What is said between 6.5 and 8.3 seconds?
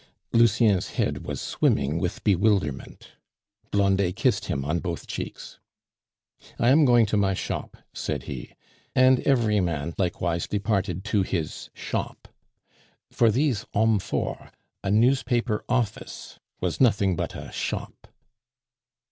"I am going to my shop," said